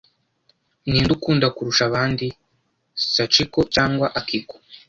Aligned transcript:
Ninde 0.89 1.11
ukunda 1.17 1.47
kurusha 1.55 1.83
abandi, 1.89 2.27
Sachiko 3.13 3.59
cyangwa 3.73 4.07
Akiko? 4.19 4.55